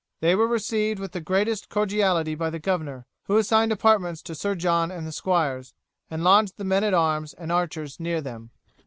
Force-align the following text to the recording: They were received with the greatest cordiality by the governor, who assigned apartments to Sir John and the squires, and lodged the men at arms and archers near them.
They 0.19 0.33
were 0.33 0.47
received 0.47 0.99
with 0.99 1.11
the 1.11 1.21
greatest 1.21 1.69
cordiality 1.69 2.33
by 2.33 2.49
the 2.49 2.57
governor, 2.57 3.05
who 3.25 3.37
assigned 3.37 3.71
apartments 3.71 4.23
to 4.23 4.33
Sir 4.33 4.55
John 4.55 4.89
and 4.89 5.05
the 5.05 5.11
squires, 5.11 5.75
and 6.09 6.23
lodged 6.23 6.57
the 6.57 6.63
men 6.63 6.83
at 6.83 6.95
arms 6.95 7.35
and 7.35 7.51
archers 7.51 7.99
near 7.99 8.19
them. 8.19 8.49